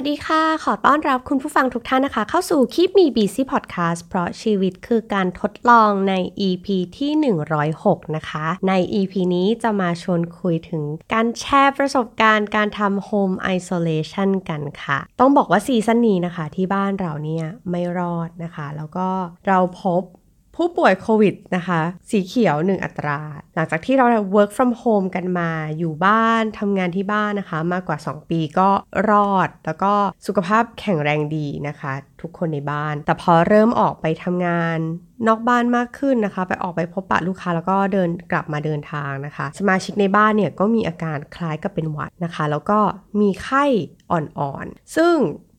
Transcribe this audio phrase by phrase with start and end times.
[0.00, 6.14] วัสดีค่ะ ขอต้อนรับคุณผู้ฟังทุกท่านนะคะ เข้าสู่คลิปมี BC Podcast เพราะชีวิตคือการทดลองใน
[6.48, 6.66] EP
[6.98, 7.12] ที่
[7.64, 10.82] 106 นะคะ ใน EP นี้จะมาชวนคุยถึง
[11.12, 19.08] การแชร์ประสบการณ์การทำ Home Isolation กันค่ะ ต้องบอกว่าซีซั่นนี้นะคะ ที่บ้านเราเนี่ยไม่รอดนะคะ แล้วก็
[19.46, 20.02] เราพบ
[20.56, 21.80] ผู้ป่วยโควิดนะคะ
[22.10, 23.20] สีเขียว 1 อัตรา
[23.58, 28.68] หลังจากที่เรา work from home กันมาอยู่บ้านทำงานที่บ้านนะคะ มากกว่า 2 ปีก็
[29.10, 29.92] รอด แล้วก็
[30.26, 34.78] สุขภาพแข็งแรงดีนะคะ ทุกคนในบ้าน แต่พอเริ่มออกไปทำงาน
[35.28, 42.78] นอกบ้านมากขึ้นนะคะ ไปออกไปพบปะลูกค้าแล้วก็เดินกลับมาเดินทางนะคะ สมาชิกในบ้านเนี่ยก็มีอาการคล้ายกับเป็นหวัดนะคะ แล้วก็
[43.20, 43.64] มีไข้
[44.10, 45.14] อ่อนๆ ซึ่ง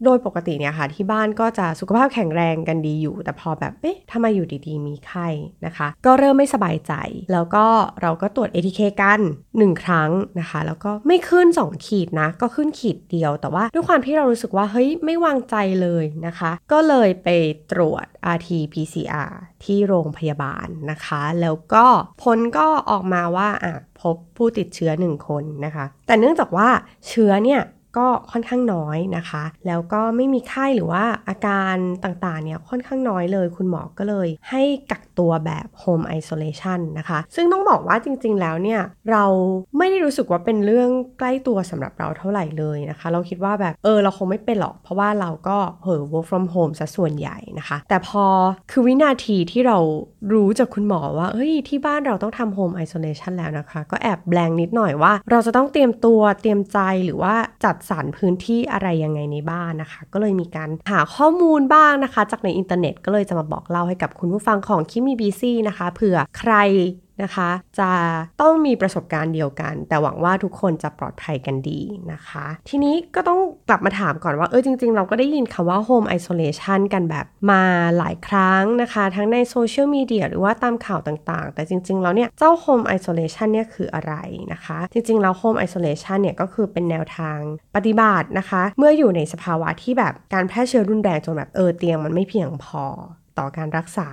[0.05, 5.27] โดยปกติเนี่ยค่ะที่บ้านก็จะสุขภาพแข็งแรงกันดีอยู่ แต่พอแบบเอ๊ะทำไมอยู่ดีๆ มีไข้
[5.65, 6.93] นะคะ ก็เริ่มไม่สบายใจ
[7.33, 7.65] แล้วก็
[8.01, 9.19] เราก็ตรวจ ATK กัน
[9.51, 17.27] 1 ครั้งนะคะ แล้วก็ไม่ขึ้น 2 ขีดนะ ก็ขึ้นขีดเดียว แต่ว่าด้วยความที่เรารู้สึกว่า เฮ้ย ไม่วางใจเลยนะคะ ก็เลยไป
[17.71, 19.31] ตรวจ RT-PCR
[19.63, 21.85] ที่โรงพยาบาลนะคะ แล้วก็
[22.23, 26.67] ผลก็ออกมาว่าอะพบผู้ติดเชื้อ 1 คนนะคะ แต่เนื่องจากว่า
[27.07, 27.61] เชื้อเนี่ย
[27.97, 38.81] ก็ค่อนข้างน้อยนะคะ แล้วก็ไม่มีไข้หรือว่าอาการต่างๆเนี่ยค่อนข้างน้อยเลย คุณหมอก็เลย ให้กักตัวแบบ Home Isolation นะคะ ซึ่งต้องบอกว่าจริงๆแล้วเนี่ย
[39.11, 39.25] เรา
[39.77, 48.25] ไม่ได้รู้สึกว่าเป็นเรื่องใกล้ตัวสำหรับเราเท่าไหร่เลยนะคะ เราคิดว่าแบบเออเราคงไม่เป็นหรอก เพราะว่าเราก็เออ work from home ซะส่วนใหญ่นะคะ แต่พอ
[48.71, 49.77] คือวินาทีที่เรา
[50.33, 66.53] รู้จากคุณหมอว่าเฮ้ยที่บ้านเราต้องทำ Home Isolation แล้วนะคะ ก็แอบแบงนิดหน่อยว่า เราจะต้องเตรียมตัวเตรียมใจหรือว่าจัดสรรพื้นที่อะไรยังไงในบ้านนะคะ ก็เลยมีการหาข้อมูลบ้างนะคะ จากในอินเทอร์เน็ตก็เลยจะมาบอกเล่าให้กับคุณผู้ฟังของคิมีบีซี่นะคะเผื่อใคร
[67.23, 67.49] นะคะ
[67.79, 67.91] จะ
[68.41, 71.81] ต้องมีประสบการณ์เดียวกัน แต่หวังว่าทุกคนจะปลอดภัยกันดี
[72.11, 77.63] นะคะ ทีนี้ก็ต้องกลับมาถามก่อนว่าเออจริง ๆ เราก็ได้ยินคำว่า home isolation กันแบบมา
[77.97, 84.13] หลายครั้งนะคะ ทั้งในโซเชียลมีเดียหรือว่าตามข่าวต่างๆ แต่จริง ๆ แล้วเนี่ย เจ้า home isolation เนี่ยคืออะไร
[84.53, 87.39] นะคะ จริง ๆ แล้ว home isolation เนี่ยก็คือเป็นแนวทาง
[87.75, 92.85] ปฏิบัตินะคะ เมื่ออยู่ในสภาวะที่แบบการแพร่เชื้อรุนแรงจนแบบเออเตียงมันไม่เพียงพอ
[93.39, 94.09] ต่อการรักษา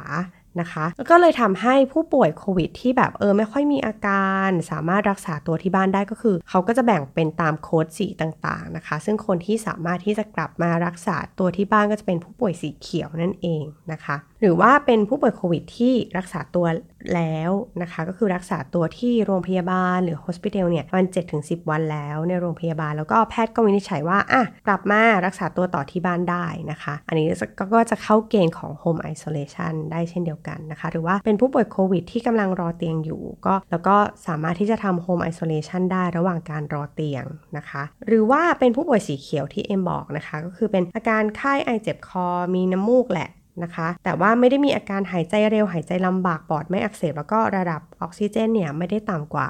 [0.61, 16.67] นะคะก็เลยทำให้ผู้ป่วยโควิดที่แบบเออไม่ค่อยมีอาการ สามารถรักษาตัวที่บ้านได้ก็คือ เขาก็จะแบ่งเป็นตามโค้ดสีต่างๆนะคะ ซึ่งคนที่สามารถที่จะกลับมารักษาตัวที่บ้านก็จะเป็นผู้ป่วยสีเขียวนั่นเองนะคะหรือว่าเป็นผู้ป่วยโควิดที่รักษาตัว
[17.15, 17.51] แล้ว
[17.83, 21.07] นะคะ ก็คือรักษาตัวที่โรงพยาบาลหรือโฮสพิทอลเนี่ยวัน
[21.39, 27.27] 7-10 วันแล้วในโรงพยาบาล แล้วก็แพทย์ก็วินิจฉัยว่าอะกลับมารักษาตัวต่อที่บ้านได้นะคะ อันนี้
[27.75, 33.97] ก็จะเข้าเกณฑ์ของ Home Isolation ได้เช่นเดียวกันนะคะ หรือว่าเป็นผู้ป่วยโควิดที่กำลังรอเตียงอยู่ ก็แล้วก็
[34.27, 37.25] สามารถที่จะทำ Home Isolation ได้ระหว่างการรอเตียง
[37.57, 43.31] นะคะ หรือว่าเป็นผู้ป่วยสีเขียวที่เอ็มบอกนะคะ ก็คือเป็นอาการไข้ไอเจ็บคอมีน้ำมูกแหละ
[43.63, 49.47] นะคะ แต่ว่าไม่ได้มีอาการหายใจเร็วหายใจลำบากปอดไม่อักเสบแล้วก็ระดับออกซิเจนเนี่ยไม่ได้ต่ำกว่า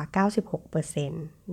[0.73, 1.09] 96%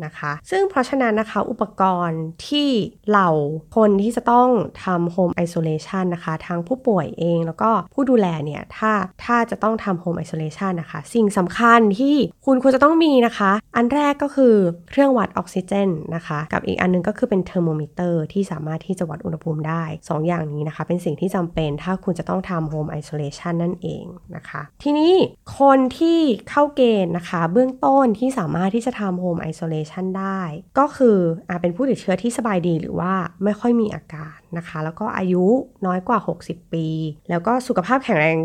[0.06, 2.70] นะคะ ซึ่งเพราะฉะนั้นนะคะอุปกรณ์ที่
[3.10, 3.32] เหล่า
[3.76, 4.50] คนที่จะต้อง
[4.84, 8.92] ทำ Home Isolation นะคะทั้งผู้ป่วยเองแล้วก็ผู้ดูแลเนี่ยถ้า
[9.24, 12.16] ถ้าจะต้องทำ Home Isolation นะคะ สิ่งสำคัญที่
[12.46, 14.56] คุณควรจะต้องมีนะคะ อันแรกก็คือ
[14.90, 24.06] เครื่องวัดออกซิเจนนะคะ กับอีกอันนึงก็คือเป็นเทอร์โมมิเตอร์ที่สามารถที่จะวัดอุณหภูมิได้ 2ออย่างนี้นะคะ เป็นสิ่งที่จำเป็นถ้าคุณจะต้องทำ Home Isolation นั่นเอง
[24.36, 25.14] นะคะ ทีนี้
[25.60, 30.42] คนที่เข้าเกณฑ์นะคะ เบื้องต้นที่สามารถที่จะทำ Home Isolation ได้
[30.80, 31.18] ก็คือ
[31.50, 33.14] อาเป็นผู้ติดเชื้อที่สบายดีหรือว่า
[33.44, 35.46] ไม่ค่อยมีอาการนะคะ แล้วก็อายุ
[35.86, 36.88] น้อยกว่า 60 ปี
[37.30, 38.38] แล้วก็สุขภาพแข็งแรง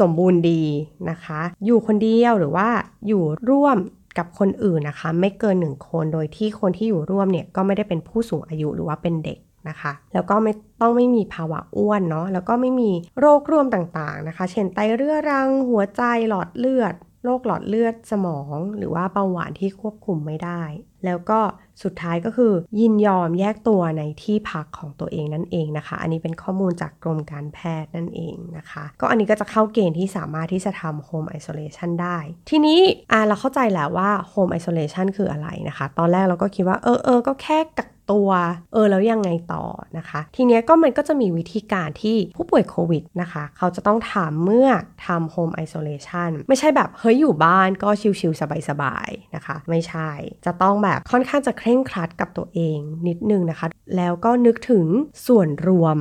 [0.00, 0.62] สมบูรณ์ดี
[1.10, 2.68] นะคะ อยู่คนเดียวหรือว่า
[3.08, 3.78] อยู่ร่วม
[4.18, 16.94] กับคนอื่นนะคะ ไม่เกินหนึ่งคนโดยที่คนที่อยู่ร่วมเนี่ยก็ไม่ได้เป็นผู้สูงอายุหรือว่าเป็นเด็กนะคะ แล้วก็ไม่ต้องไม่มีภาวะอ้วนเนาะแล้วก็ไม่มีโรคร่วมต่างๆนะคะ เช่นไตเรื้อรังหัวใจหลอดเลือด
[17.26, 20.62] โรคหลอดเลือดสมอง หรือว่าเบาหวานที่ควบคุมไม่ได้
[21.04, 21.40] แล้วก็
[21.82, 32.18] สุดท้ายก็คือ ยินยอมแยกตัวในที่พักของตัวเองนั่นเองนะคะ อันนี้เป็นข้อมูลจากกรมการแพทย์นั่นเองนะคะ ก็อันนี้ก็จะเข้าเกณฑ์ที่สามารถที่จะทำ home isolation ได้
[32.50, 32.80] ทีนี้
[33.12, 38.28] อ่าเราเข้าใจแล้วว่า home isolation คืออะไรนะคะ ตอนแรกเราก็คิดว่าเออเออก็แค่กัก ตัว
[38.72, 39.64] เออแล้วยังไงต่อ
[39.98, 44.68] นะคะ ทีเนี้ยก็มันก็จะมีวิธีการที่ผู้ป่วยโควิดนะคะ เขาจะต้องทำเมื่อ
[45.06, 47.88] ทำ home isolation ไม่ใช่แบบเฮ้ยอยู่บ้านก็
[48.20, 50.10] ชิวๆสบายๆนะคะ ไม่ใช่
[50.46, 53.66] จะต้องแบบค่อนข้างจะเคร่งครัดกับตัวเองนิดนึงนะคะ
[53.96, 54.86] แล้วก็นึกถึง
[55.26, 55.96] ส่วนรวม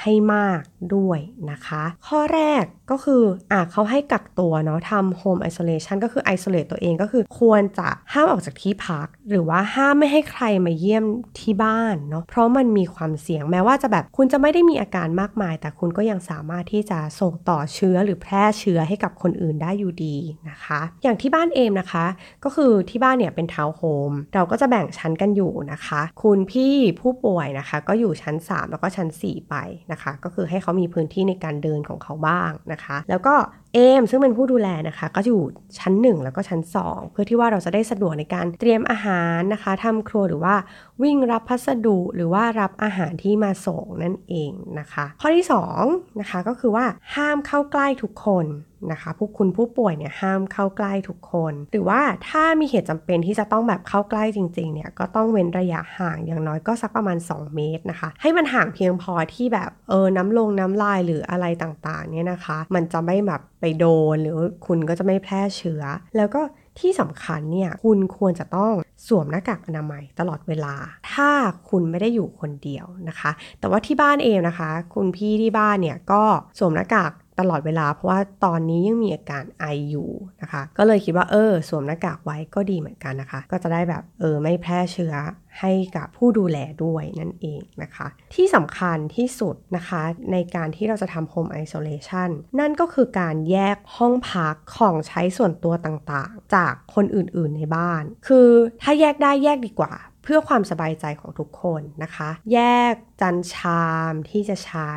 [0.00, 0.60] ให้มาก
[0.94, 1.18] ด้วย
[1.50, 3.22] นะคะ ข้อแรกก็คือ
[3.52, 11.04] อะเขาให้กักตัวเนาะทำ home isolation ก็คือ isolate ตัวเองก็คือควรจะห้ามออกจากที่พัก หรือว่าห้ามไม่ให้ใครมาเยี่ยม
[11.40, 20.16] ที่บ้านเนาะเพราะมันมีความเสี่ยงแม้ว่าจะแบบคุณจะไม่ได้มีอาการมากมาย แต่คุณก็ยังสามารถที่จะส่งต่อเชื้อหรือแพร่เชื้อให้กับคนอื่นได้อยู่ดี
[20.50, 22.06] นะคะ อย่างที่บ้านเอมนะคะ
[22.44, 29.54] ก็คือที่บ้านเนี่ยเป็นทาวน์โฮมเราก็จะแบ่งชั้นกันอยู่นะคะ คุณพี่ผู้ป่วยนะคะ ก็อยู่ชั้น 3 แล้วก็ชั้น 4 ไป
[29.92, 33.34] นะคะ ก็คือให้เขามีพื้นที่ในการเดินของเขาบ้างนะคะ แล้วก็
[33.74, 35.40] เอมซึ่งเป็นผู้ดูแลนะคะ ก็อยู่
[35.78, 40.54] ชั้น 1 แล้วก็ชั้น 2 เพื่อที่ว่าเราจะได้สะดวกในการเตรียมอาหารนะคะทำครัวหรือว่า
[41.02, 45.46] วิ่งรับพัสดุหรือว่ารับอาหารที่มาส่งนั่นเองนะคะ ข้อที่
[45.82, 48.46] 2นะคะก็คือว่าห้ามเข้าใกล้ทุกคน
[48.92, 65.82] นะคะพวกคุณผู้ป่วยเนี่ยห้ามเข้าใกล้ทุกคน หรือว่าถ้ามีเหตุจำเป็นที่จะต้องแบบเข้าใกล้จริงๆเนี่ยก็ต้องเว้นระยะห่างอย่างน้อยก็สักประมาณ 2 เมตรนะคะ ให้มันห่างเพียงพอที่แบบเออน้ำลงน้ำลายหรืออะไรต่างๆเนี่ยนะคะ มันจะไม่แบบไปโดนหรือคุณก็จะไม่แพร่เชื้อ
[66.16, 66.42] แล้วก็
[66.80, 68.72] ที่สำคัญเนี่ยคุณควรจะต้อง
[69.06, 70.74] สวมหน้ากากอนามัยตลอดเวลา
[71.12, 71.30] ถ้า
[71.70, 73.30] คุณไม่ได้อยู่คนเดียวนะคะ
[73.60, 76.22] แต่ว่าที่บ้านเองนะคะ คุณพี่ที่บ้านเนี่ยก็
[76.58, 80.10] สวมหน้ากาก ตลอดเวลา เพราะว่าตอนนี้ยังมีอาการไออยู่
[80.42, 85.14] นะคะ ก็เลยคิดว่าเออสวมหน้ากากไว้ก็ดีเหมือนกันนะคะ ก็จะได้แบบเออไม่แพร่เชื้อ
[85.60, 92.30] ให้กับผู้ดูแลด้วยนั่นเองนะคะ ที่สำคัญที่สุดนะคะในการที่เราจะทำ Home Isolation
[92.60, 98.48] นั่นก็คือการแยกห้องพักของใช้ส่วนตัวต่างๆ จากคนอื่นๆในบ้าน คือ
[98.82, 99.92] ถ้าแยกได้แยกดีกว่า
[100.32, 102.58] พื่อความสบายใจของทุกคนนะคะ แย
[102.92, 104.92] กจานชามที่จะใช้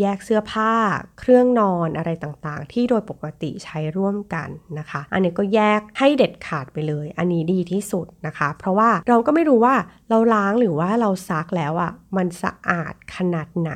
[0.00, 0.72] แยกเสื้อผ้า
[1.18, 4.48] เครื่องนอนอะไรต่างๆ ที่โดยปกติใช้ร่วมกัน
[4.78, 9.74] นะคะ อันนี้ก็แยกให้เด็ดขาดไปเลย อันนี้ดีที่สุดนะคะ เพราะว่าเราก็ไม่รู้ว่า
[10.08, 13.72] เราล้างหรือว่าเราซักแล้วอะ่ะมันสะอาดขนาดไหน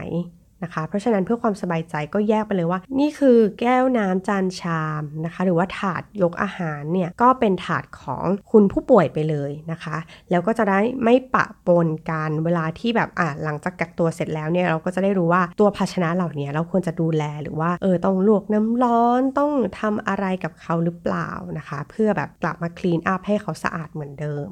[0.62, 9.96] นะคะ เพราะฉะนั้นเพื่อความสบายใจก็แยกไปเลยว่า นี่คือแก้วน้ำจานชามนะคะ หรือว่าถาดยกอาหารเนี่ยก็เป็นถาดของคุณผู้ป่วยไปเลยนะคะ
[10.30, 24.50] แล้วก็จะได้ไม่ปะปนกันเวลาที่แบบอ่าหลังจากกักตัวเสร็จแล้วเนี่ยเราก็จะได้รู้ว่าตัวภาชนะเหล่านี้เราควรจะดูแลหรือว่าเออต้องลวกน้ำร้อนต้องทำอะไรกับเขาหรือเปล่านะคะ เพื่อแบบกลับมา clean up ให้เขาสะอาดเหมือนเดิม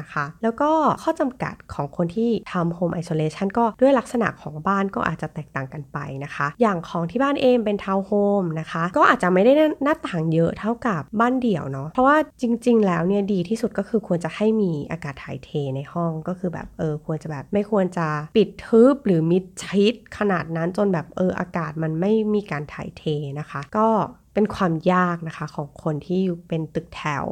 [0.00, 0.70] นะคะ แล้วก็
[1.02, 9.52] ข้อจำกัดของคนที่ทำ home isolation ก็ด้วยลักษณะของบ้านก็อาจจะแตกต่างกันไปนะคะ อย่างของที่บ้านเองเป็นทาวน์โฮมนะคะ ก็อาจจะไม่ได้
[9.84, 18.06] หน้าต่างเยอะเท่ากับบ้านเดี่ยวเนาะ เพราะว่าจริง ๆ แล้วเนี่ยดีที่สุดก็คือควรจะให้มีอากาศถ่ายเทในห้องก็คือแบบเออควรจะแบบไม่ควรจะ
[18.36, 23.04] ปิดทึบหรือมิดชิดขนาดนั้นจนแบบเอออากาศมันไม่มีการถ่ายเท
[23.38, 23.88] นะคะ ก็
[24.34, 27.26] เป็นความยากนะคะของคนที่อยู่เป็นตึกแถว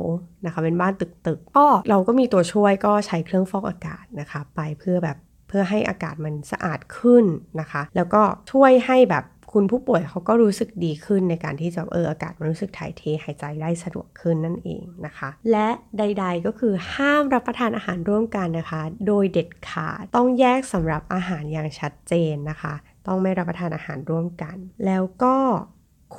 [0.45, 5.17] นะคะเป็นบ้านตึกตึกก็เราก็มีตัวช่วยก็ใช้เครื่องฟอกอากาศนะคะไปเพื่อแบบ
[5.49, 7.25] เพื่อให้อากาศมันสะอาดขึ้น
[7.61, 15.69] นะคะ แล้วก็ช่วยให้แบบคุณผู้ป่วยเขาก็รู้สึกดีขึ้นในการที่จะเอออากาศมันรู้สึกถ่ายเทหายใจได้สะดวกขึ้นนั่นเองนะคะ และ
[15.99, 22.75] ใด ๆก็คือห้ามรับประทานอาหารร่วมกันนะคะ โดยเด็ดขาดต้องแยกสำหรับอาหารอย่างชัดเจนนะคะ
[23.07, 24.57] ต้องไม่รับประทานอาหารร่วมกัน
[24.87, 25.37] แล้วก็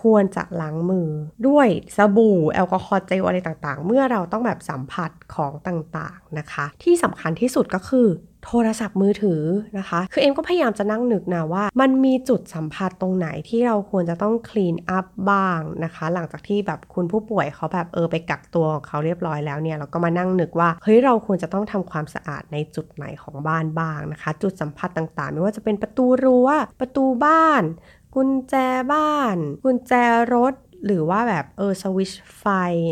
[0.01, 1.09] ควรจะล้างมือ
[1.47, 1.67] ด้วย
[1.97, 8.07] สบู่แอลกอฮอล์เจลอะไรต่างๆ เมื่อเราต้องแบบสัมผัสของต่างๆนะคะ ที่สำคัญที่สุดก็คือ
[8.45, 9.41] โทรศัพท์มือถือ
[9.77, 26.49] นะคะ คือเอ็มก็พยายามจะนั่งนึกนะว่า มันมีจุดสัมผัสตรงไหนที่เราควรจะต้องคลีนอัพบ้างนะคะ หลังจากที่แบบคุณผู้ป่วยเขาแบบเออไปกักตัวของเขาเรียบร้อยแล้วเนี่ยเราก็มานั่งนึกว่าเฮ้ยเราควรจะต้องทำความสะอาดในจุดไหนของบ้านบ้างนะคะ จุดสัมผัสต่างๆ ไม่ว่าจะเป็นประตูรั้ว
[26.79, 27.63] ประตูบ้าน
[28.15, 28.55] กุญแจ
[28.91, 29.93] บ้าน กุญแจ
[30.33, 30.53] รถ
[30.85, 32.45] หรือว่าแบบเออสวิชไฟ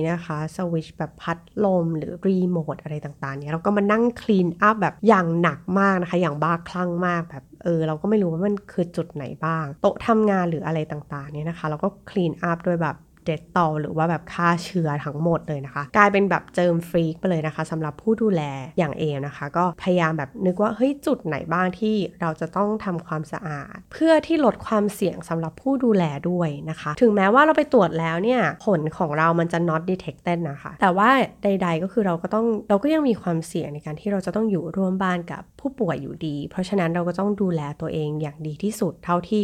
[0.09, 12.95] นะคะสวิชแบบพัดลมหรือรีโมทอะไรต่างๆเนี่ยเราก็มานั่งคลีนอัพแบบอย่างหนักมากนะคะ อย่างบ้าคลั่งมากแบบเออเราก็ไม่รู้ว่ามันคือจุดไหนบ้าง โต๊ะทำงานหรืออะไรต่างๆเนี่ยนะคะ เราก็คลีนอัพด้วยแบบ
[13.29, 18.41] เดตตอลหรือว่าแบบฆ่าเชื้อทั้งหมดเลยนะคะ กลายเป็นแบบเจิมฟรีกไปเลยนะคะสำหรับผู้ดูแล
[18.77, 31.09] อย่างเอมนะคะ ก็พยายามแบบนึกว่าเฮ้ยจุดไหนบ้างที่เราจะต้องทำความสะอาด เพื่อที่ลดความเสี่ยงสำหรับผู้ดูแลด้วยนะคะ ถึงแม้ว่าเราไปตรวจแล้วเนี่ยผลของเรามันจะ not detected นะคะ แต่ว่า
[31.43, 39.43] ใด ๆ ก็คือเราก็ต้องเราก็ยังมีความเสี่ยงในการที่เราจะต้องอยู่ร่วมบ้านกับผู้ป่วยอยู่ดี เพราะฉะนั้นเราก็ต้องดูแลตัวเองอย่างดีที่สุดเท่าที่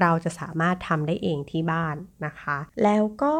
[0.00, 3.36] เราจะสามารถทำได้เองที่บ้านนะคะ แล้วก็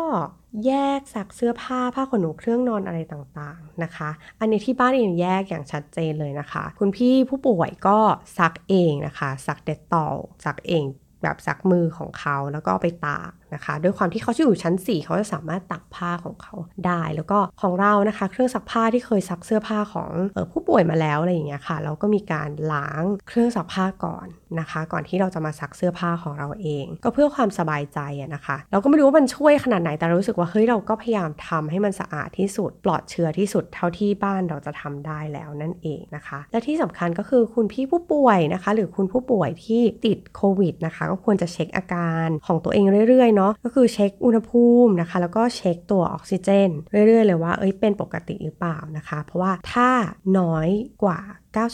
[0.67, 4.11] แยกซักเสื้อผ้าผ้าขนหนูเครื่องนอนอะไรต่างๆนะคะ
[4.41, 7.99] อันนี้ที่บ้านเองแยกอย่างชัดเจนเลยนะคะ คุณพี่ผู้ป่วยก็
[8.39, 10.85] ซักเองนะคะซักเด็ดตอลซักเอง
[11.23, 16.55] แบบซักมือของเขาแล้วก็ไปตาก นะคะ ด้วยความที่เขาอยู่ชั้น 4 เขาจะสามารถตักผ้าของเขา
[16.87, 24.27] ได้ แล้วก็ของเรานะคะ เครื่องซักผ้าที่เคยซักเสื้อผ้าของออผู้ป่วยมาแล้วอะไรอย่างเงี้ยค่ะ เราก็มีการล้างเครื่องซักผ้าก่อน
[24.61, 28.01] นะคะ ก่อนที่เราจะมาซักเสื้อผ้าของเราเอง ก็เพื่อความสบายใจ
[28.35, 49.91] นะคะ เราก็ไม่รู้ว่ามันช่วยขนาดไหนแต่รู้สึกว่าเฮ้ยเราก็พยายามทำให้มันสะอาดที่สุด ปลอดเชื้อที่สุดเท่าที่บ้านเราจะทำได้แล้วนั่นเองนะคะ และที่สำคัญก็คือคุณพี่ผู้ป่วยนะคะ หรือคุณผู้ป่วยที่ติดโควิดนะคะก็ควรจะเช็คอาการของตัวเองเรื่อยๆเนาะก็คือเช็คอุณหภูมินะคะ แล้วก็เช็คตัวออกซิเจน เรื่อยๆ เลยว่าเอ้ยเป็นปกติหรือเปล่านะคะ เพราะว่าถ้า
[50.39, 50.69] น้อย
[51.03, 51.19] กว่า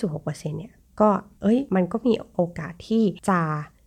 [0.03, 1.11] 96%เนี่ยก็
[1.43, 3.41] เอ้ยมันก็มีโอกาสที่จะ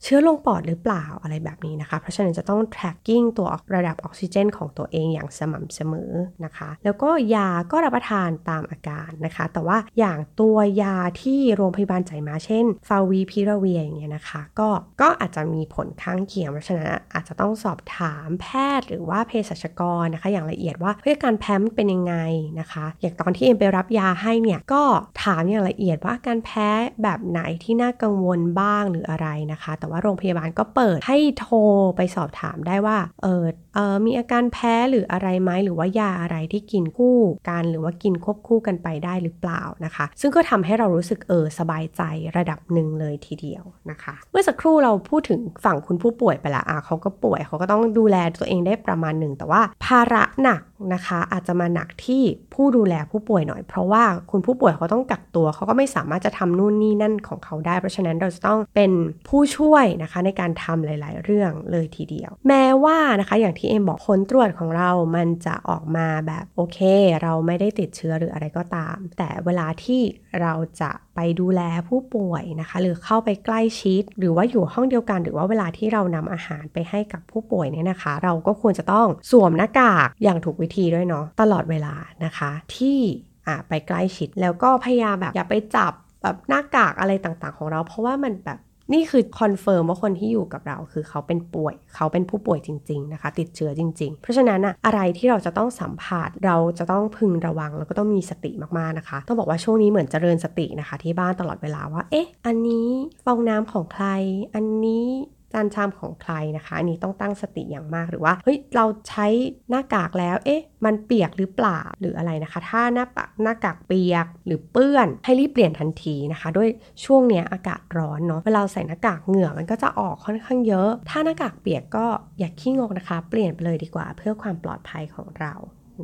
[0.03, 6.11] เชื้อลงปอดหรือเปล่าอะไรแบบนี้นะคะ เพราะฉะนั้นจะต้อง tracking ตัวระดับออกซิเจน ของตัวเองอย่างสม่ำเสมอ
[6.45, 14.69] นะคะ แล้วก็ยาก็รับประทานตามอาการนะคะ แต่ว่าอย่างตัวยาที่โรงพยาบาลจ่ายมาเช่นฟาวีพิราเวียอย่างเงี้ยนะคะ ก็
[15.01, 18.47] ก็อาจจะมีผลข้างเคียง เพราะฉะนั้นอาจจะต้องสอบถามแพ
[18.79, 22.15] ทย์หรือว่าเภสัชกรนะคะ อย่างละเอียดว่าเพื่อการแพ้เป็นยังไง
[22.59, 24.83] นะคะ อย่างตอนที่เอ็มไปรับยาให้เนี่ยก็
[25.23, 26.69] ถามอย่างละเอียดว่าการแพ้
[27.03, 31.57] แบบไหนที่น่ากังวลบ้างหรืออะไรนะคะ แต่ว่าโรงพยาบาลก็เปิดให้โทร
[31.97, 33.45] ไปสอบถามได้ว่า เออ
[33.75, 37.17] เออมีอาการแพ้หรืออะไรไหมหรือว่ายาอะไรที่กินคู่
[37.49, 42.01] กันหรือว่ากินควบคู่กันไปได้หรือเปล่านะคะ ซึ่งก็ทำให้เรารู้สึกเออสบายใจ
[42.37, 50.61] ระดับหนึ่งเลยทีเดียวนะคะ เมื่อสักครู่เราพูดถึงฝั่งคุณผู้ป่วยไปละอะเขาก็ป่วยเขาก็ต้องดูแลตัวเองได้ประมาณหนึ่งแต่ว่าภาระหนัก
[50.93, 52.23] นะคะอาจจะมาหนักที่
[52.53, 58.91] ผู้ดูแลผู้ป่วยหน่อย เพราะว่าคุณผู้ป่วยเขาต้องกักตัวเขาก็ไม่สามารถจะทำนู่นนี่นั่นของเขาได้ เพราะฉะนั้นเราจะต้องเป็น
[59.27, 66.79] ผู้ช่วยนะคะในการทำหลาย ๆ เรื่องเลยทีเดียว แม้ว่านะคะอย่างที่เอ็มบอกผลตรวจของเรามันจะออกมาแบบโอเค
[67.21, 70.01] เราไม่ได้ติดเชื้อหรืออะไรก็ตาม แต่เวลาที่
[70.41, 82.99] เราจะไปดูแลผู้ป่วยนะคะ หรือเข้าไปใกล้ชิด หรือว่าอยู่ห้องเดียวกัน หรือว่าเวลาที่เรานำอาหารไปให้กับผู้ป่วยเนี่ยนะคะ เราก็ควรจะต้องสวมหน้ากากอย่างถูกวิธีด้วยเนาะตลอดเวลานะคะ ที่
[83.47, 88.59] อ่าไปใกล้ชิดแล้วก็พยายามแบบอย่าไปจับแบบหน้ากากอะไรต่างๆ ของเรา เพราะว่ามันแบบ
[88.93, 102.89] นี่คือ confirm ว่าคนที่อยู่กับเราคือเขาเป็นป่วย เขาเป็นผู้ป่วยจริง ๆ นะคะ ติดเชื้อจริง ๆ เพราะฉะนั้นอะอะไรที่เราจะต้องสัมผัสเราจะต้องพึงระวังแล้วก็ต้องมีสติมากๆนะคะ ต้องบอกว่าช่วงนี้เหมือนเจริญสตินะคะ ที่บ้านตลอดเวลาว่า เอ๊ะ อันนี้
[103.25, 104.07] ฟองน้ำของใคร
[104.55, 105.05] อันนี้
[105.53, 109.27] จานชามของใครนะคะอันนี้ต้องตั้งสติอย่างมากหรือว่าเฮ้ยเราใช้
[109.69, 116.69] หน้ากากแล้ว เอ๊ะ มันเปียกหรือเปล่าหรืออะไรนะคะ ถ้าหน้าปากหน้ากากเปียกหรือเปื้อน ให้รีบเปลี่ยนทันทีนะคะ ด้วย
[117.05, 122.05] ช่วงเนี้ยอากาศร้อนเนาะเวลาใส่หน้ากากเหงื่อมันก็จะออกค่อนข้างเยอะ ถ้าหน้ากากเปียกก็
[122.39, 125.53] อย่าขี้งกนะคะ เปลี่ยนไปเลยดีกว่า เพื่อความปลอดภัยของเรา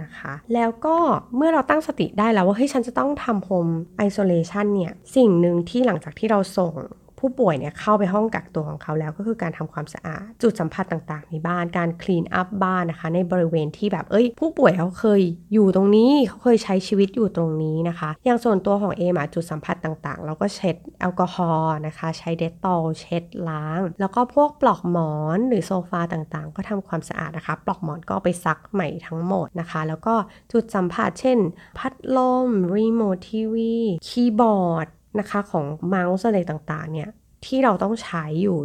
[0.03, 0.96] นะคะแล้วก็
[1.36, 3.67] เมื่อเราตั้งสติได้แล้วว่าเฮ้ยฉันจะต้องทำ home
[3.98, 6.74] isolation เนี่ย สิ่งหนึ่งที่หลังจากที่เราส่ง
[7.19, 15.21] ผู้ป่วยเนี่ยเข้าไปห้องกักตัวของเขาแล้วก็คือการทำความสะอาด จุดสัมผัสต่างๆ ในบ้านการ clean up บ้านนะคะ ในบริเวณที่แบบเอ้ย ผู้ป่วยเขาเคย
[15.53, 30.15] อยู่ตรงนี้เขาเคยใช้ชีวิตอยู่ตรงนี้นะคะ อย่างส่วนตัวของเอมอะจุดสัมผัสต่างๆ เราก็เช็ดแอลกอฮอล์นะคะ ใช้ Dettol เช็ดล้าง แล้วก็พวกปลอกหมอนหรือโซฟาต่างๆ ก็ทำความสะอาดนะคะ ปลอกหมอนก็ไปซักใหม่ทั้งหมดนะคะ แล้วก็
[30.51, 31.39] จุดสัมผัสเช่น
[31.77, 33.75] พัดลมรีโมททีวี
[34.07, 34.88] คีย์บอร์ด
[35.19, 37.09] นะคะของเมาส์อะไรต่างๆเนี่ย
[37.46, 38.58] ที่เราต้องใช้อยู่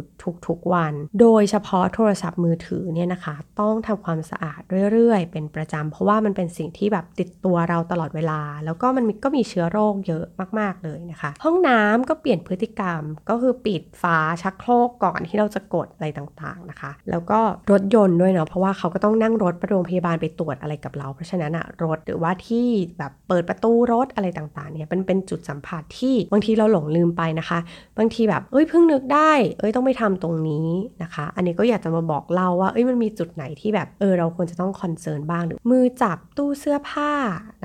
[0.47, 4.61] ทุกๆวัน โดยเฉพาะโทรศัพท์มือถือเนี่ยนะคะ ต้องทำความสะอาด
[4.93, 10.25] เรื่อยๆ เป็นประจำเพราะว่ามันเป็นสิ่งที่แบบติดตัวเราตลอดเวลา แล้วก็มันก็มีเชื้อโรคเยอะ
[10.59, 17.39] มากๆเลยนะคะ ห้องน้ำก็เปลี่ยนพฤติกรรมก็คือปิดฝาชักโครกก่อนที่เราจะกดอะไรต่างๆนะคะ แล้วก็
[17.71, 22.67] รถยนต์ด้วยเนาะเพราะว่าเขาก็ต้องนั่งรถไปโรงพยาบาลไปตรวจอะไรกับเรา เพราะฉะนั้นอะรถหรือว่าที่
[22.97, 27.59] แบบเปิดประตูรถอะไรต่างๆเนี่ยเป็นเป็นจุดสัมผัสที่บางทีเราหลงลืมไปนะคะ
[27.97, 30.67] บางทีแบบเอ้ยเพิ่งนึกได้ เอ้ยต้องไปทำตรงนี้
[31.03, 37.11] นะคะ อันนี้ก็อยากจะมาบอกเล่าว่าเอ้ยมันมีจุดไหนที่แบบเออเราควรจะต้องคอนเซิร์นบ้างหรือมือจับตู้เสื้อผ้า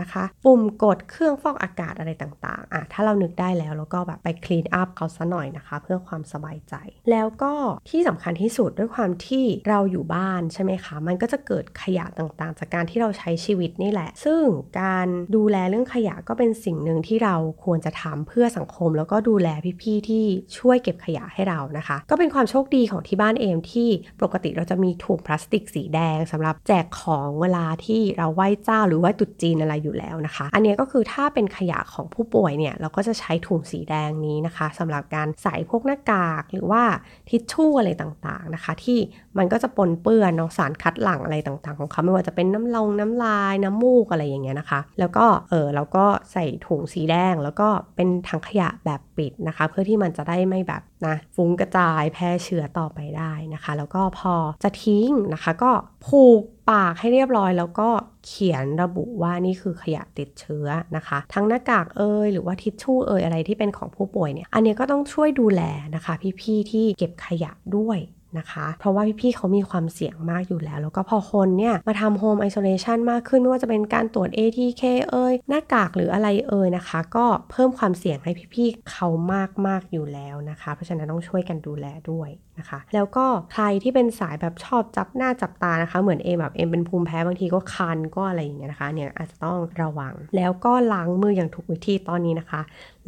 [0.00, 6.74] นะคะ ปุ่มกดเครื่องฟอกอากาศอะไรต่างๆอะถ้าเรานึกได้แล้วแล้วก็แบบไปคลีนอัพเขาซะหน่อยนะคะ เพื่อความสบายใจ
[7.10, 7.52] แล้วก็
[7.90, 14.42] ที่สำคัญที่สุดด้วยความที่เราอยู่บ้านใช่ไหมคะ มันก็จะเกิดขยะต่างๆ จากการที่เราใช้ชีวิตนี่แหละ ซึ่ง
[14.80, 19.48] การดูแลเรื่องขยะก็เป็นสิ่งหนึ่งที่เราควรจะทำเพื่อสังคม แล้วก็ดูแล
[19.82, 20.24] พี่ๆที่
[20.58, 23.88] ช่วยเก็บก็บขยะให้เรานะคะ ก็เป็นความโชคดีของที่บ้านเอมที่
[24.22, 36.82] ปกติเราจะมีถุงพลาสติกสีแดงสำหรับแจกของเวลาที่เราไหว้เจ้าหรือไหว้ตรุษจีนอะไรอยู่แล้วนะคะ อันนี้ก็คือถ้าเป็นขยะของผู้ป่วยเนี่ยเราก็จะใช้ถุงสีแดงนี้นะคะสำหรับการใส่พวกหน้ากากหรือว่า
[37.28, 38.98] ทิชชู่อะไรต่างๆนะคะ ที่
[39.38, 55.70] มันก็จะปนเปื้อนเนาะสารคัดหลั่งอะไรต่างๆ ของเขาไม่ว่าจะเป็นน้ำลงน้ำลายน้ำมูกอะไรอย่างเงี้ยนะคะ แล้วก็เออเราก็ใส่ถุงสีแดงแล้วก็เป็นถังขยะแบบปิดนะคะ เพื่อที่มันจะได้ไม่แบบแบบนะฟุ้งกระจายแพร่เชื้อต่อไปได้นะคะ แล้วก็พอจะทิ้งนะคะ ก็
[56.06, 57.88] ผูกปากให้เรียบร้อย แล้วก็
[58.26, 65.62] เขียนระบุว่านี่คือขยะติดเชื้อนะคะ ทั้งหน้ากากเอยหรือว่าทิชชู่เอยอะไรที่เป็นของผู้ป่วยเนี่ยอันนี้ก็ต้องช่วยดูแล
[65.94, 67.98] นะคะ พี่ๆที่เก็บขยะด้วย
[68.38, 82.30] นะคะ เพราะว่าพี่ๆเขามีความเสี่ยงมากอยู่แล้ว แล้วก็พอคนเนี่ยมาทำโฮมไอโซเลชันมากขึ้นไม่ว่าจะเป็นการตรวจ ATK เอ่ยหน้ากากหรืออะไรเอ่ยนะคะ ก็เพิ่มความเสี่ยงให้พี่ๆเขามากมากอยู่แล้วนะคะ เพราะฉะนั้นต้องช่วยกันดูแลด้วย
[82.60, 92.60] นะคะ แล้วก็ใครที่เป็นสายแบบชอบจับหน้าจับตานะคะ เหมือนเอมแบบเอมเป็นภูมิแพ้บางทีก็คันก็อะไรอย่างเงี้ยนะคะเนี่ยอาจจะต้องระวัง แล้วก็ล้างมืออย่างถูกวิธีตอนนี้นะคะ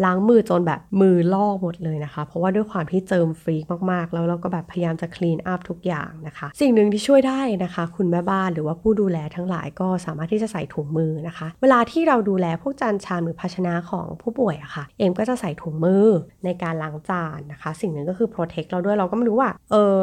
[0.05, 3.57] ล้างมือจนแบบมือลอกหมดเลยนะคะ เพราะว่าด้วยความที่เจิมฟรี
[3.91, 16.07] มากๆ แล้วเราก็แบบพยายามจะคลีนอัพทุกอย่างนะคะ สิ่งหนึ่งที่ช่วยได้นะคะ คุณแม่บ้านหรือว่าผู้ดูแลทั้งหลายก็สามารถที่จะใส่ถุงมือนะคะ เวลาที่เราดูแลพวกจานชามหรือภาชนะของผู้ป่วยอะคะ่ะ เอมก็จะใส่ถุงมือ
[16.45, 19.99] ในการล้างจานนะคะ สิ่งหนึ่งก็คือโปรเทคเราด้วยเราก็ไม่รู้ว่าเออ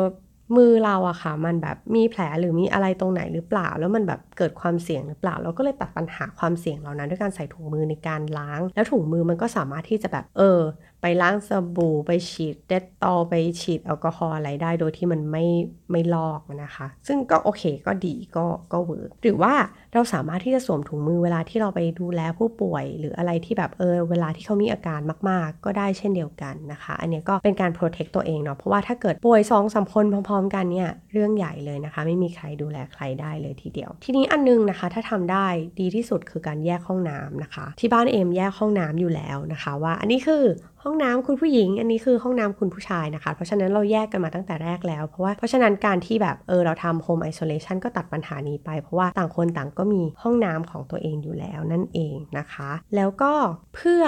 [0.58, 10.60] มือเราอะค่ะ มันแบบมีแผลหรือมีอะไรตรงไหนหรือเปล่า แล้วมันแบบเกิดความเสี่ยงหรือเปล่า เราก็เลยตัดปัญหาความเสี่ยงเหล่านั้นด้วยการใส่ถุงมือในการล้าง แล้วถุงมือมันก็สามารถที่จะแบบเออ
[11.01, 15.46] ไปล้างสบู่ไปฉีด Dettol ไปฉีดแอลกอฮอล์อะไรได้โดยที่มันไม่
[15.91, 19.53] ไม่ลอกนะคะ ซึ่งก็โอเคก็ดีก็ก็ work หรือว่า
[19.94, 35.48] เราสามารถที่จะสวมถุงมือเวลาที่เราไปดูแลผู้ป่วย หรืออะไรที่แบบเออเวลาที่เขามีอาการมาก ๆ ก็ได้เช่นเดียวกันนะคะ อันนี้ก็เป็นการ protect ตัวเองเนาะเพราะว่าถ้าเกิดป่วยสองสามคนพร้อม ๆ กันเนี่ยเรื่องใหญ่เลยนะคะ ไม่มีใครดูแลใครได้เลยทีเดียว ทีนี้อันนึงนะคะ ถ้าทำได้
[35.79, 40.44] ดีที่สุดคือการแยกห้องน้ำนะคะ ที่บ้านเอมแยกห้องน้ำอยู่แล้วนะคะ ว่าอันนี้คือ
[40.83, 53.33] ห้องน้ำคุณผู้หญิง อันนี้คือห้องน้ำคุณผู้ชายนะคะ เพราะฉะนั้นเราแยกกันมาตั้งแต่แรกแล้ว เพราะว่าเพราะฉะนั้นการที่แบบเออเราทำโฮมไอโซเลชันก็ตัดปัญหานี้ไป เพราะว่าต่างคนต่างก็มีห้องน้ำของตัวเองอยู่แล้วนั่นเองนะคะ แล้วก็
[53.75, 54.03] เพื่อ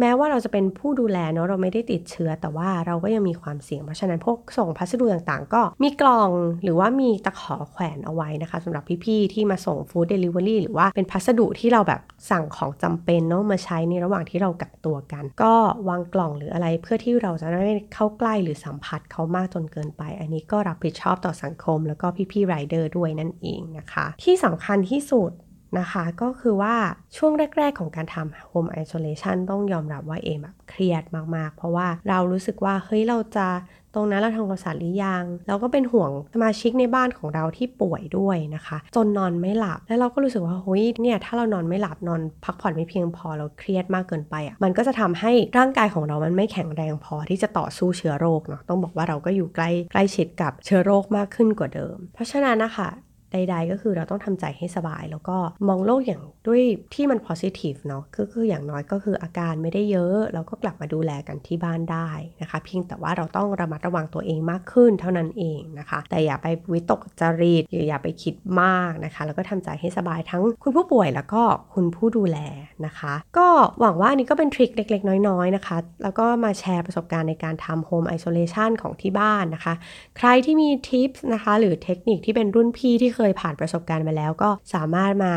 [0.00, 6.30] แม้ว่าเราจะเป็นผู้ดูแลเนาะเราไม่ได้ติดเชื้อ แต่ว่าเราก็ยังมีความเสี่ยงเพราะฉะนั้นพวกส่งพัสดุต่างๆ ก็มีกล่อง
[6.62, 15.54] หรือว่ามีตะขอแขวนเอาไว้นะคะสำหรับพี่ๆที่มาส่งฟู้ดเดลิเวอรี่หรือว่าเป็นพัสดุที่เราแบบสั่งของจำเป็นเนาะมาใช้ในระหว่างที่เรากักตัวกัน ก็
[15.88, 25.30] วางกล่องหรืออะไรเพื่อที่เราจะไม่เข้าใกล้หรือสัมผัสเขามากจนเกินไป อันนี้ก็รับผิดชอบต่อสังคม แล้วก็พี่ๆไรเดอร์ด้วยนั่นเองนะคะ ที่สำคัญที่สุด
[25.78, 26.74] นะคะ ก็คือว่า
[27.16, 31.02] ช่วงแรก ๆ ของการทำ Home Isolation ต้องยอมรับว่าเอมแบบเครียด
[31.36, 33.48] มาก ๆ เพราะว่าเรารู้สึกว่า เฮ้ย เราจะ
[33.94, 52.90] ตรงนั้นเราทำความสะอาดหรือยัง เราก็เป็นห่วงสมาชิกในบ้านของเราที่ป่วยด้วยนะคะ จนนอนไม่หลับ แล้วเราก็รู้สึกว่าเฮ้ยเนี่ยถ้าเรานอนไม่หลับนอนพักผ่อนไม่เพียงพอเราเครียดมากเกินไปอะ่ะ มันก็จะทำให้ร่างกายของเรามันไม่แข็งแรงพอที่จะต่อสู้เชื้อโรคเนาะต้องบอกว่าเราก็อยู่ใกล้ใกล้ชิดกับเชื้อโรคมากขึ้นกว่าเดิม เพราะฉะนั้นนะคะ
[53.32, 55.36] ใด ๆ ก็คือเราต้องทำใจให้สบาย แล้วก็
[55.68, 56.62] มองโลกอย่างด้วย
[56.94, 62.08] ที่มัน positive เนาะก็คืออย่างน้อยก็คืออาการไม่ได้เยอะ เราก็กลับมาดูแลกันที่บ้านได้
[62.40, 71.42] นะคะ เพียงแต่ว่าเราต้องระมัดระวังตัวเองมากขึ้นเท่านั้นเองนะคะ แต่อย่าไปวิตกจริตหรืออย่าไปคิดมากนะคะ แล้วก็ทำใจให้สบายทั้งคุณผู้ป่วยแล้วก็
[71.74, 72.38] คุณผู้ดูแล
[72.86, 73.48] นะคะ ก็
[73.80, 79.74] หวังว่านี้ก็เป็นทริคเล็ก ๆ น้อยๆนะคะ แล้วก็มาแชร์ประสบการณ์ในการทำโฮมไอโซเลชันของที่บ้านนะคะ
[80.18, 85.34] ใครที่มีทิปนะคะหรือเทคนิคที่เป็นรุ่นพี่ที่เคยผ่านประสบการณ์มาแล้ว ก็สามารถมา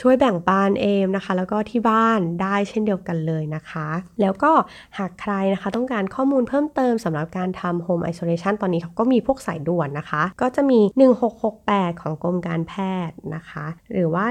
[0.00, 3.88] ช่วยแบ่งปันเอมนะคะ แล้วก็ที่บ้านได้เช่นเดียวกันเลยนะคะ
[4.20, 4.52] แล้วก็
[4.98, 10.80] หากใครนะคะต้องการข้อมูลเพิ่มเติมสำหรับการทำ Home Isolation ตอนนี้เขาก็มีพวกสายด่วนนะคะ ก็จะมี
[11.40, 12.74] 1668 ของกรมการแพ
[13.08, 14.24] ทย์นะคะ หรือว่า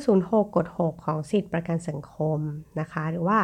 [0.00, 2.38] 1506 กด 6 ของสิทธิประกันสังคม
[2.80, 3.38] นะคะ หรือว่า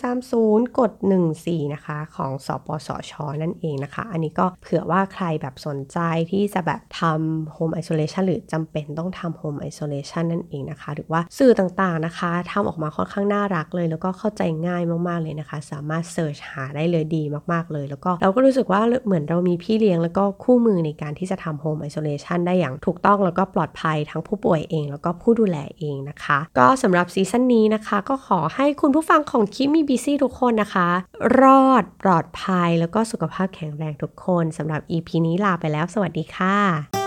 [0.00, 0.92] 1330 กด
[1.32, 5.98] 14 นะคะ ของสปสช นั่นเองนะคะ อันนี้ก็เผื่อว่าใครแบบสนใจ
[6.30, 17.22] ที่จะแบบทำ Home Isolation หรือจำเป็นต้องทำ Home Isolation นั่นเองนะคะ หรือว่าสื่อต่างๆนะคะทำออกมาค่อนข้างน่ารักเลย แล้วก็เข้าใจง่ายมากๆเลยนะคะ สามารถเสิร์ชหาได้เลยดี
[17.52, 30.88] มากๆเลย แล้วก็เราก็รู้สึกว่าเหมือนเรามีพี่เลี้ยงแล้วก็คู่มือในการที่จะทำ home isolation ได้อย่างถูกต้องแล้วก็ปลอดภัยทั้งผู้ป่วยเอง แล้วก็ผู้ดูแลเองนะคะ ก็สำหรับ season นี้นะคะ ก็ขอให้คุณผู้ฟังของคิมีบีซี่ทุกคนนะคะ
[31.40, 36.99] รอดปลอดภัยแล้วก็สุขภาพแข็งแรงทุกคนสำหรับ EP นี้ลาไปแล้ว สวัสดีค่ะ